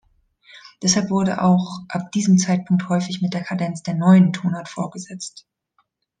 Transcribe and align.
Deshalb 0.81 1.11
wurde 1.11 1.43
auch 1.43 1.81
ab 1.87 2.11
diesem 2.11 2.39
Zeitpunkt 2.39 2.89
häufig 2.89 3.21
mit 3.21 3.35
der 3.35 3.43
Kadenz 3.43 3.83
der 3.83 3.93
"neuen" 3.93 4.33
Tonart 4.33 4.67
fortgesetzt. 4.67 5.45